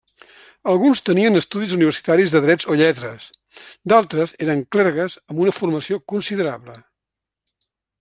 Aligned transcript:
Alguns 0.71 1.01
tenien 1.09 1.39
estudis 1.41 1.73
universitaris 1.75 2.33
de 2.37 2.41
Dret 2.47 2.67
o 2.75 2.79
Lletres; 2.81 3.29
d'altres 3.93 4.37
eren 4.49 4.67
clergues 4.77 5.23
amb 5.23 5.47
una 5.47 5.59
formació 5.63 6.05
considerable. 6.17 6.81